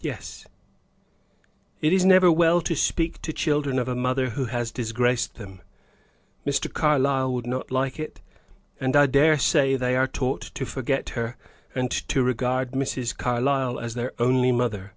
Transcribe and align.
"Yes." 0.00 0.44
"It 1.80 1.92
is 1.92 2.04
never 2.04 2.32
well 2.32 2.60
to 2.62 2.74
speak 2.74 3.22
to 3.22 3.32
children 3.32 3.78
of 3.78 3.86
a 3.86 3.94
mother 3.94 4.30
who 4.30 4.46
has 4.46 4.72
disgraced 4.72 5.36
them. 5.36 5.62
Mr. 6.44 6.66
Carlyle 6.72 7.32
would 7.32 7.46
not 7.46 7.70
like 7.70 8.00
it; 8.00 8.20
and 8.80 8.96
I 8.96 9.06
dare 9.06 9.38
say 9.38 9.76
they 9.76 9.94
are 9.94 10.08
taught 10.08 10.40
to 10.54 10.64
forget 10.66 11.10
her, 11.10 11.36
and 11.76 11.92
to 11.92 12.24
regard 12.24 12.72
Mrs. 12.72 13.16
Carlyle 13.16 13.78
as 13.78 13.94
their 13.94 14.14
only 14.20 14.50
mother." 14.50 14.94